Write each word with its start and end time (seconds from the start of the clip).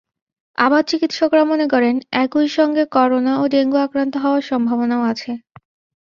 আবার 0.57 0.83
চিকিৎসকরা 0.83 1.43
মনে 1.43 1.65
করেন, 1.67 1.95
একই 2.23 2.47
সঙ্গে 2.49 2.83
করোনা 2.91 3.33
ও 3.37 3.47
ডেঙ্গু 3.47 3.77
আক্রান্ত 3.77 4.13
হওয়ার 4.17 4.43
সম্ভাবনাও 4.43 5.03
আছে। 5.11 5.31